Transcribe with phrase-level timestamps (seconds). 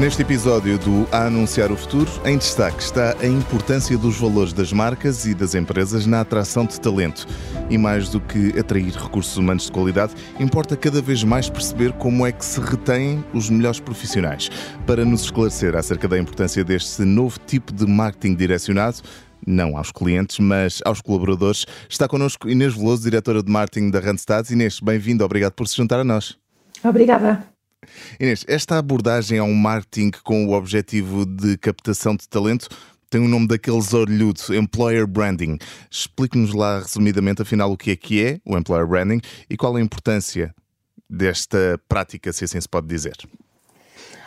[0.00, 4.72] Neste episódio do A Anunciar o Futuro, em destaque está a importância dos valores das
[4.72, 7.26] marcas e das empresas na atração de talento.
[7.68, 12.26] E mais do que atrair recursos humanos de qualidade, importa cada vez mais perceber como
[12.26, 14.48] é que se retêm os melhores profissionais.
[14.86, 19.02] Para nos esclarecer acerca da importância deste novo tipo de marketing direcionado,
[19.46, 24.48] não aos clientes, mas aos colaboradores, está connosco Inês Veloso, diretora de marketing da Randstad.
[24.50, 26.38] Inês, bem-vindo, obrigado por se juntar a nós.
[26.82, 27.59] Obrigada.
[28.18, 32.68] Inês, esta abordagem ao marketing com o objetivo de captação de talento
[33.10, 35.58] tem o nome daqueles orlhudos, Employer Branding.
[35.90, 39.20] Explique-nos lá resumidamente, afinal, o que é que é o Employer Branding
[39.50, 40.54] e qual a importância
[41.08, 43.16] desta prática, se assim se pode dizer.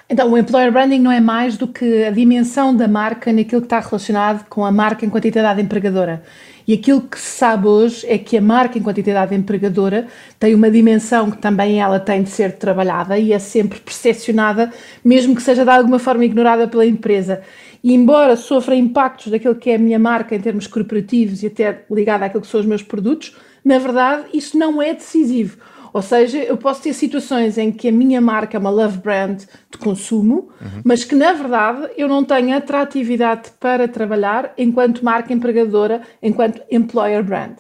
[0.10, 3.68] Então, o Employer Branding não é mais do que a dimensão da marca naquilo que
[3.68, 6.22] está relacionado com a marca enquanto entidade empregadora.
[6.68, 10.08] E aquilo que se sabe hoje é que a marca enquanto entidade empregadora
[10.40, 14.72] tem uma dimensão que também ela tem de ser trabalhada e é sempre percepcionada,
[15.04, 17.42] mesmo que seja de alguma forma ignorada pela empresa.
[17.84, 21.84] E embora sofra impactos daquilo que é a minha marca em termos corporativos e até
[21.92, 25.58] ligada àquilo que são os meus produtos, na verdade isso não é decisivo
[25.94, 29.44] ou seja, eu posso ter situações em que a minha marca é uma love brand
[29.72, 30.82] de consumo, uhum.
[30.84, 37.24] mas que na verdade eu não tenho atratividade para trabalhar enquanto marca empregadora, enquanto employer
[37.24, 37.58] brand.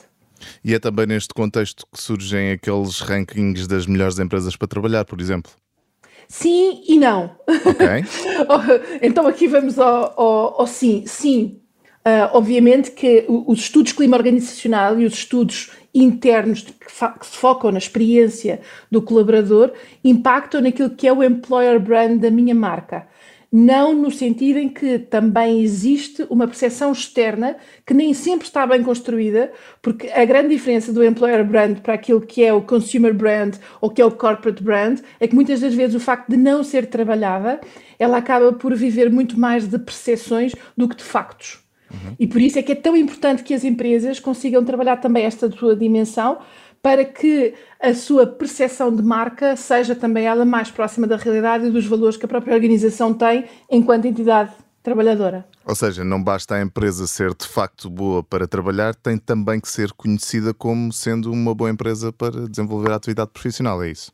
[0.65, 5.21] E é também neste contexto que surgem aqueles rankings das melhores empresas para trabalhar, por
[5.21, 5.51] exemplo?
[6.27, 7.35] Sim e não.
[7.47, 7.87] Ok.
[9.01, 11.03] então aqui vamos ao, ao, ao sim.
[11.05, 11.59] Sim,
[12.05, 17.71] Uh, obviamente que os estudos clima organizacional e os estudos internos que, que, se focam
[17.71, 19.71] na experiência do colaborador
[20.03, 23.07] impactam naquilo que é o employer brand da minha marca.
[23.55, 27.55] Não no sentido em que também existe uma percepção externa
[27.85, 32.19] que nem sempre está bem construída, porque a grande diferença do employer brand para aquilo
[32.19, 35.75] que é o consumer brand ou que é o corporate brand é que muitas das
[35.75, 37.61] vezes o facto de não ser trabalhada,
[37.99, 41.62] ela acaba por viver muito mais de percepções do que de factos.
[41.93, 42.15] Uhum.
[42.19, 45.49] E por isso é que é tão importante que as empresas consigam trabalhar também esta
[45.51, 46.39] sua dimensão
[46.81, 51.69] para que a sua percepção de marca seja também ela mais próxima da realidade e
[51.69, 54.51] dos valores que a própria organização tem enquanto entidade
[54.83, 55.45] trabalhadora.
[55.65, 59.69] Ou seja, não basta a empresa ser de facto boa para trabalhar, tem também que
[59.69, 64.11] ser conhecida como sendo uma boa empresa para desenvolver a atividade profissional, é isso?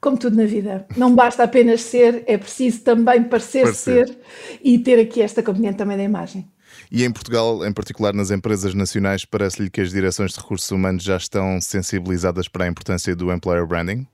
[0.00, 4.06] Como tudo na vida, não basta apenas ser, é preciso também parecer, parecer.
[4.06, 4.18] ser
[4.62, 6.48] e ter aqui esta componente também da imagem.
[6.90, 11.02] E em Portugal, em particular nas empresas nacionais, parece-lhe que as direções de recursos humanos
[11.02, 14.06] já estão sensibilizadas para a importância do employer branding?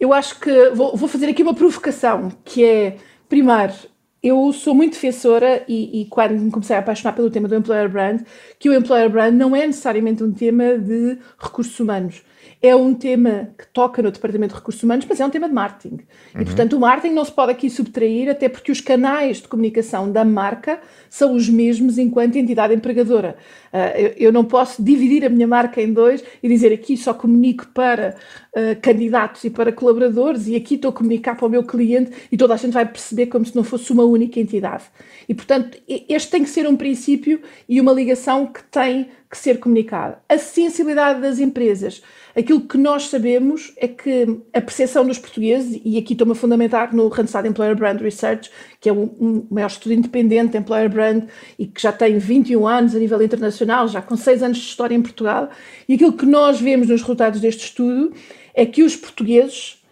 [0.00, 2.96] Eu acho que vou, vou fazer aqui uma provocação, que é,
[3.28, 3.74] primeiro,
[4.22, 7.88] eu sou muito defensora e, e, quando me comecei a apaixonar pelo tema do employer
[7.88, 8.22] brand,
[8.58, 12.22] que o employer brand não é necessariamente um tema de recursos humanos
[12.60, 15.54] é um tema que toca no Departamento de Recursos Humanos, mas é um tema de
[15.54, 15.94] marketing.
[16.34, 16.42] Uhum.
[16.42, 20.10] E, portanto, o marketing não se pode aqui subtrair, até porque os canais de comunicação
[20.10, 23.36] da marca são os mesmos enquanto entidade empregadora.
[23.72, 27.14] Uh, eu, eu, não posso dividir a minha marca em dois e dizer aqui só
[27.14, 28.16] comunico para
[28.56, 32.36] uh, candidatos e para colaboradores e aqui estou a comunicar para o meu cliente e
[32.36, 34.84] toda a gente vai perceber como se não fosse uma única entidade.
[35.28, 39.58] E, portanto, este tem que ser um princípio e uma ligação que tem que ser
[39.58, 40.18] comunicada.
[40.28, 42.02] A sensibilidade das empresas
[42.38, 46.94] Aquilo que nós sabemos é que a percepção dos portugueses, e aqui estou-me a fundamentar
[46.94, 48.48] no Randstad Employer Brand Research,
[48.80, 51.24] que é o um, maior estudo independente de Employer Brand
[51.58, 54.94] e que já tem 21 anos a nível internacional, já com 6 anos de história
[54.94, 55.50] em Portugal,
[55.88, 58.14] e aquilo que nós vemos nos resultados deste estudo
[58.54, 59.82] é que os portugueses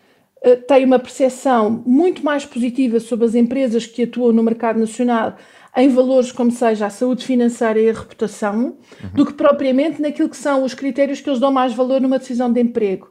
[0.46, 5.36] uh, têm uma percepção muito mais positiva sobre as empresas que atuam no mercado nacional
[5.76, 9.10] em valores como seja a saúde financeira e a reputação, uhum.
[9.14, 12.50] do que propriamente naquilo que são os critérios que eles dão mais valor numa decisão
[12.50, 13.10] de emprego.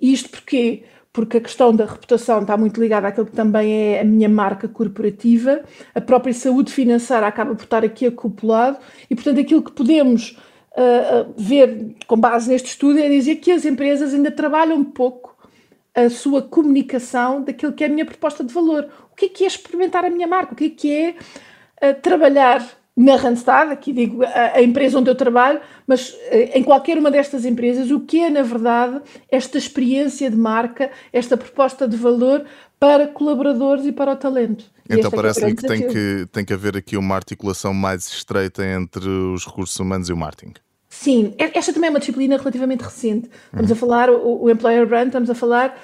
[0.00, 0.84] E isto porquê?
[1.12, 4.66] Porque a questão da reputação está muito ligada àquilo que também é a minha marca
[4.66, 5.62] corporativa,
[5.94, 8.78] a própria saúde financeira acaba por estar aqui acoplado,
[9.10, 10.38] e portanto aquilo que podemos
[10.72, 15.36] uh, ver com base neste estudo é dizer que as empresas ainda trabalham pouco
[15.94, 18.86] a sua comunicação daquilo que é a minha proposta de valor.
[19.10, 20.52] O que é que é experimentar a minha marca?
[20.52, 21.14] O que é que é
[22.02, 26.16] trabalhar na Randstad, aqui digo a, a, empresa onde eu trabalho, mas
[26.54, 31.36] em qualquer uma destas empresas, o que é, na verdade, esta experiência de marca, esta
[31.36, 32.46] proposta de valor
[32.80, 34.64] para colaboradores e para o talento.
[34.88, 39.08] Então é parece-me que, tem, que tem que haver aqui uma articulação mais estreita entre
[39.08, 40.54] os recursos humanos e o marketing.
[40.88, 43.28] Sim, esta também é uma disciplina relativamente recente.
[43.46, 43.76] Estamos uhum.
[43.76, 45.78] a falar, o, o Employer Brand, estamos a falar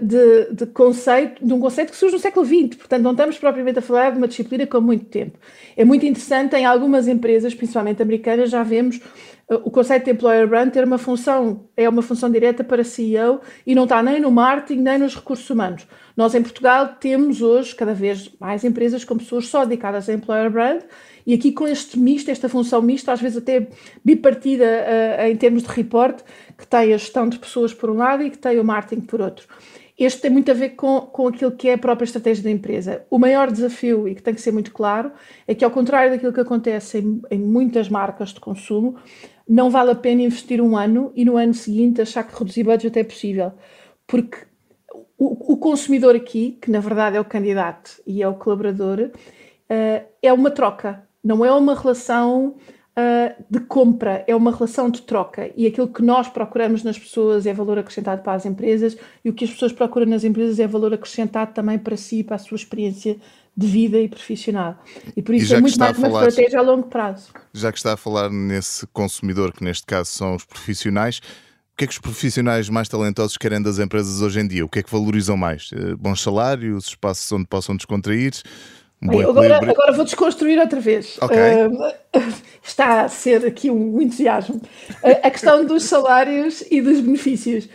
[0.00, 3.78] de, de, conceito, de um conceito que surge no século XX, portanto não estamos propriamente
[3.78, 5.38] a falar de uma disciplina com muito tempo.
[5.76, 10.48] É muito interessante, em algumas empresas, principalmente americanas, já vemos uh, o conceito de Employer
[10.48, 14.30] Brand ter uma função, é uma função direta para CEO e não está nem no
[14.30, 15.86] marketing nem nos recursos humanos.
[16.16, 20.50] Nós em Portugal temos hoje cada vez mais empresas com pessoas só dedicadas a Employer
[20.50, 20.80] Brand
[21.26, 23.68] e aqui com este misto, esta função mista, às vezes até
[24.04, 26.20] bipartida uh, em termos de report,
[26.56, 29.20] que tem a gestão de pessoas por um lado e que tem o marketing por
[29.20, 29.46] outro.
[29.98, 33.04] Este tem muito a ver com, com aquilo que é a própria estratégia da empresa.
[33.10, 35.10] O maior desafio, e que tem que ser muito claro,
[35.48, 38.96] é que, ao contrário daquilo que acontece em, em muitas marcas de consumo,
[39.48, 42.98] não vale a pena investir um ano e no ano seguinte achar que reduzir budget
[42.98, 43.52] é possível.
[44.06, 44.36] Porque
[45.18, 50.06] o, o consumidor aqui, que na verdade é o candidato e é o colaborador, uh,
[50.22, 52.54] é uma troca, não é uma relação
[52.96, 55.50] uh, de compra, é uma relação de troca.
[55.56, 59.34] E aquilo que nós procuramos nas pessoas é valor acrescentado para as empresas e o
[59.34, 62.54] que as pessoas procuram nas empresas é valor acrescentado também para si, para a sua
[62.54, 63.16] experiência
[63.56, 64.80] de vida e profissional.
[65.16, 67.30] E por isso é muito mais uma falar, estratégia a longo prazo.
[67.52, 71.18] Já que está a falar nesse consumidor, que neste caso são os profissionais,
[71.72, 74.64] o que é que os profissionais mais talentosos querem das empresas hoje em dia?
[74.64, 75.70] O que é que valorizam mais?
[75.74, 78.32] Eh, bons salários, espaços onde possam descontrair?
[79.02, 81.18] Um agora, agora, vou desconstruir outra vez.
[81.20, 81.66] Okay.
[81.66, 82.32] Uh,
[82.62, 84.60] está a ser aqui um entusiasmo.
[85.22, 87.68] A questão dos salários e dos benefícios.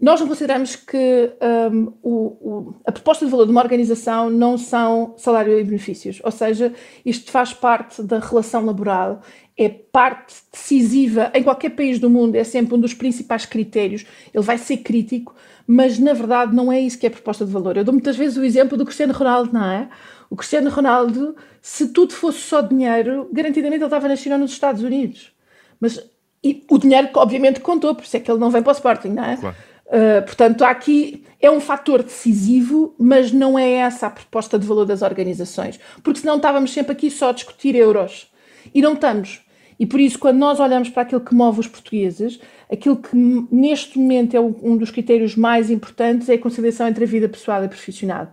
[0.00, 1.32] Nós não consideramos que
[1.72, 2.10] um, o,
[2.40, 6.72] o, a proposta de valor de uma organização não são salário e benefícios, ou seja,
[7.04, 9.20] isto faz parte da relação laboral,
[9.56, 14.06] é parte decisiva em qualquer país do mundo, é sempre um dos principais critérios.
[14.32, 15.34] Ele vai ser crítico,
[15.70, 17.76] mas na verdade não é isso que é a proposta de valor.
[17.76, 19.90] Eu dou muitas vezes o exemplo do Cristiano Ronaldo, não é?
[20.30, 24.52] O Cristiano Ronaldo, se tudo fosse só dinheiro, garantidamente ele estava na China ou nos
[24.52, 25.30] Estados Unidos.
[25.78, 26.02] Mas
[26.42, 29.08] e o dinheiro, obviamente, contou, por isso é que ele não vem para o Sporting,
[29.08, 29.36] não é?
[29.36, 29.56] Claro.
[29.86, 34.86] Uh, portanto, aqui é um fator decisivo, mas não é essa a proposta de valor
[34.86, 38.30] das organizações, porque senão estávamos sempre aqui só a discutir euros.
[38.74, 39.40] E não estamos.
[39.78, 42.40] E por isso, quando nós olhamos para aquilo que move os portugueses,
[42.70, 43.16] aquilo que
[43.50, 47.64] neste momento é um dos critérios mais importantes é a conciliação entre a vida pessoal
[47.64, 48.32] e profissional.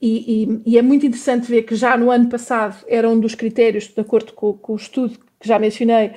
[0.00, 3.34] E, e, e, é muito interessante ver que já no ano passado era um dos
[3.34, 6.12] critérios, de acordo com, com, o estudo que já mencionei,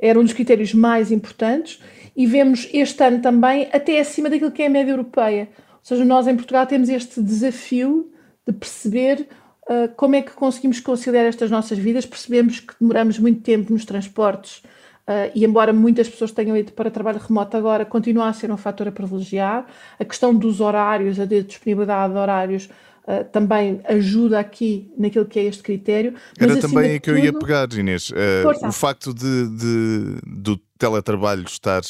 [0.00, 1.80] era um dos critérios mais importantes,
[2.16, 5.48] e vemos este ano também até acima daquilo que é a média europeia.
[5.56, 8.10] Ou seja, nós em Portugal temos este desafio
[8.46, 9.28] de perceber
[9.70, 12.04] uh, como é que conseguimos conciliar estas nossas vidas.
[12.04, 14.58] Percebemos que demoramos muito tempo nos transportes
[15.06, 18.56] uh, e, embora muitas pessoas tenham ido para trabalho remoto agora, continua a ser um
[18.56, 19.66] fator a privilegiar.
[19.98, 22.68] A questão dos horários, a disponibilidade de horários.
[23.02, 26.14] Uh, também ajuda aqui naquilo que é este critério.
[26.38, 27.18] Era também aí que tudo...
[27.18, 28.10] eu ia pegar, Inês.
[28.10, 31.80] Uh, o facto de, de, do teletrabalho estar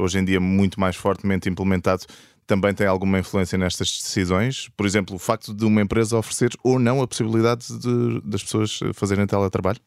[0.00, 2.06] hoje em dia muito mais fortemente implementado
[2.46, 4.68] também tem alguma influência nestas decisões?
[4.76, 8.80] Por exemplo, o facto de uma empresa oferecer ou não a possibilidade de, das pessoas
[8.94, 9.80] fazerem teletrabalho?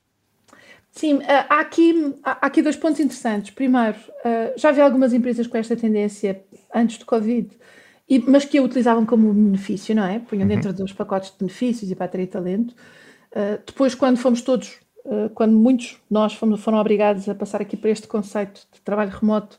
[0.92, 3.52] Sim, eh, há aqui, há aqui dois pontos interessantes.
[3.52, 6.44] Primeiro, eh, já vi algumas empresas com esta tendência
[6.74, 7.50] antes do Covid,
[8.28, 10.18] mas que a utilizavam como benefício, não é?
[10.18, 10.48] Punham uhum.
[10.48, 12.74] dentro dos pacotes de benefícios e para atrair talento.
[13.32, 14.80] Eh, depois, quando fomos todos,
[15.36, 19.58] quando muitos nós fomos, foram obrigados a passar aqui para este conceito de trabalho remoto,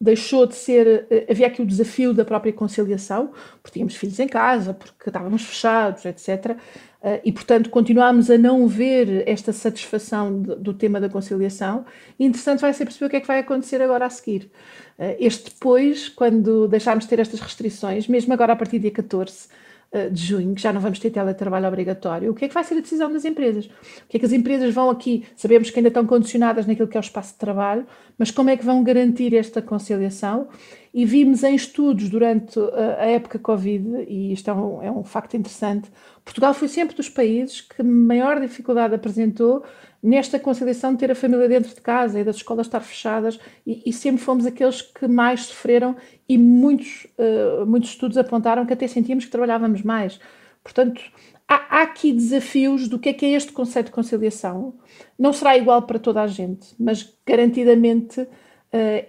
[0.00, 1.06] deixou de ser.
[1.10, 5.42] Eh, havia aqui o desafio da própria conciliação, porque tínhamos filhos em casa, porque estávamos
[5.42, 6.56] fechados, etc.
[7.02, 11.84] Eh, e, portanto, continuámos a não ver esta satisfação do tema da conciliação.
[12.18, 14.50] E interessante vai ser perceber o que é que vai acontecer agora a seguir.
[14.98, 18.90] Eh, este depois, quando deixarmos de ter estas restrições, mesmo agora a partir do dia
[18.90, 19.65] 14, eh,
[20.12, 22.74] de junho, que já não vamos ter teletrabalho obrigatório, o que é que vai ser
[22.74, 23.66] a decisão das empresas?
[23.66, 25.24] O que é que as empresas vão aqui?
[25.36, 27.86] Sabemos que ainda estão condicionadas naquilo que é o espaço de trabalho,
[28.18, 30.48] mas como é que vão garantir esta conciliação?
[30.96, 35.04] E vimos em estudos durante eh, a época Covid, e isto é um, é um
[35.04, 35.90] facto interessante,
[36.24, 39.62] Portugal foi sempre dos países que maior dificuldade apresentou
[40.02, 43.82] nesta conciliação de ter a família dentro de casa e das escolas estar fechadas, e,
[43.84, 48.88] e sempre fomos aqueles que mais sofreram, e muitos, uh, muitos estudos apontaram que até
[48.88, 50.18] sentíamos que trabalhávamos mais.
[50.64, 51.02] Portanto,
[51.46, 54.72] há, há, aqui desafios do que é que é este conceito de conciliação.
[55.18, 58.28] Não será igual para toda a gente, mas garantidamente uh,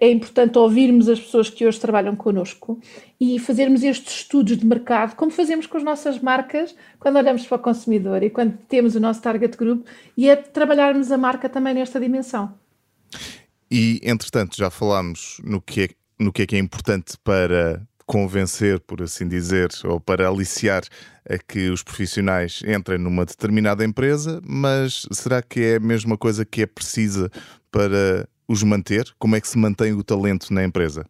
[0.00, 2.80] é importante ouvirmos as pessoas que hoje trabalham connosco
[3.20, 7.56] e fazermos estes estudos de mercado, como fazemos com as nossas marcas quando olhamos para
[7.56, 11.74] o consumidor e quando temos o nosso target group, e é trabalharmos a marca também
[11.74, 12.54] nesta dimensão.
[13.70, 18.80] E, entretanto, já falámos no que é, no que, é, que é importante para convencer,
[18.80, 20.82] por assim dizer, ou para aliciar
[21.28, 26.44] a que os profissionais entrem numa determinada empresa, mas será que é a mesma coisa
[26.44, 27.30] que é precisa
[27.70, 29.14] para os manter?
[29.18, 31.04] Como é que se mantém o talento na empresa?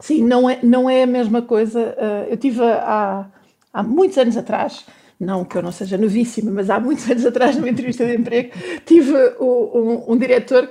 [0.00, 1.94] Sim, não é, não é a mesma coisa.
[1.98, 3.30] Eh, eu tive há,
[3.72, 4.86] há muitos anos atrás,
[5.20, 8.50] não que eu não seja novíssima, mas há muitos anos atrás, numa entrevista de emprego,
[8.86, 10.66] tive um, um, um diretor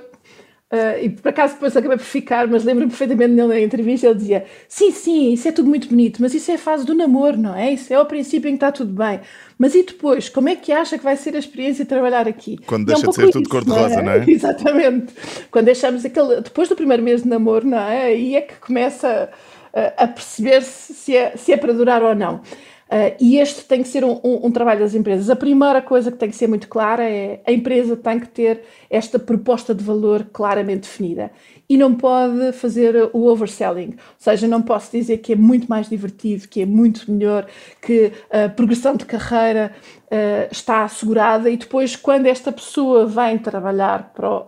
[0.72, 4.14] Uh, e por acaso depois acabei por ficar, mas lembro-me perfeitamente nele na entrevista, ele
[4.14, 7.36] dizia: Sim, sim, isso é tudo muito bonito, mas isso é a fase do namoro,
[7.36, 7.72] não é?
[7.72, 9.18] Isso é o princípio em que está tudo bem.
[9.58, 12.56] Mas e depois, como é que acha que vai ser a experiência de trabalhar aqui?
[12.66, 14.18] Quando deixa é um de ser tudo cor-de-rosa, não, é?
[14.18, 14.30] não é?
[14.30, 15.12] Exatamente.
[15.50, 16.40] Quando deixamos aquele.
[16.40, 18.02] Depois do primeiro mês de namoro, não é?
[18.04, 19.28] Aí é que começa
[19.74, 22.42] a, a perceber-se se é, se é para durar ou não.
[22.90, 25.30] Uh, e este tem que ser um, um, um, trabalho das empresas.
[25.30, 28.62] A primeira coisa que tem que ser muito clara é a empresa tem que ter
[28.90, 31.30] esta proposta de valor claramente definida
[31.68, 33.90] e não pode fazer o overselling.
[33.90, 37.46] Ou seja, não posso dizer que é muito mais divertido, que é muito melhor,
[37.80, 39.72] que a progressão de carreira
[40.06, 44.46] uh, está assegurada e depois, quando esta pessoa vem trabalhar para o,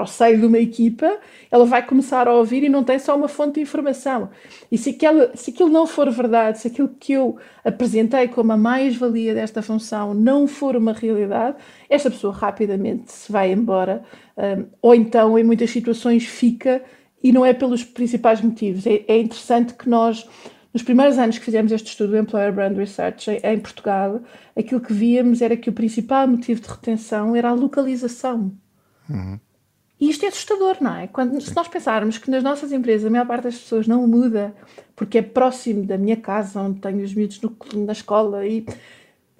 [0.00, 1.18] para o seio de uma equipa,
[1.50, 4.30] ela vai começar a ouvir e não tem só uma fonte de informação.
[4.72, 8.56] E se, aquela, se aquilo não for verdade, se aquilo que eu apresentei como a
[8.56, 14.02] mais-valia desta função não for uma realidade, esta pessoa rapidamente se vai embora,
[14.38, 16.82] um, ou então, em muitas situações, fica
[17.22, 18.86] e não é pelos principais motivos.
[18.86, 20.26] É, é interessante que nós
[20.72, 24.22] nos primeiros anos que fizemos este estudo, Employer Brand Research, em, Portugal,
[24.56, 28.54] aquilo que víamos era que o principal motivo de retenção era a localização.
[29.10, 29.40] Uhum.
[30.00, 31.06] E isto é assustador, não é?
[31.06, 34.54] Quando, se nós pensarmos que nas nossas empresas a maior parte das pessoas não muda
[34.96, 38.64] porque é próximo da minha casa, onde tenho os miúdos no, na escola, e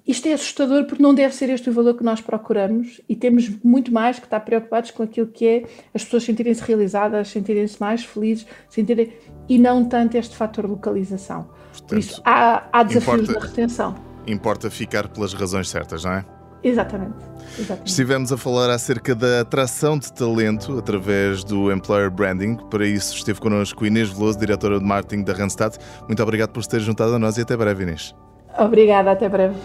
[0.05, 3.49] isto é assustador porque não deve ser este o valor que nós procuramos e temos
[3.63, 5.63] muito mais que estar preocupados com aquilo que é
[5.93, 9.13] as pessoas sentirem-se realizadas, sentirem-se mais felizes, sentirem
[9.49, 11.49] e não tanto este fator localização.
[11.71, 13.95] Portanto, Por isso, há, há desafios importa, na retenção.
[14.27, 16.40] Importa ficar pelas razões certas, não é?
[16.63, 17.15] Exatamente.
[17.57, 17.87] Exatamente.
[17.87, 22.55] Estivemos a falar acerca da atração de talento através do Employer Branding.
[22.69, 25.75] Para isso esteve connosco Inês Veloso, diretora de marketing da Randstad.
[26.07, 28.15] Muito obrigado por se ter juntado a nós e até breve, Inês.
[28.57, 29.55] Obrigada, até breve.